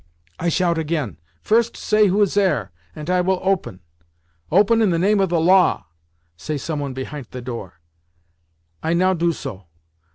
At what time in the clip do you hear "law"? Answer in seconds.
5.39-5.85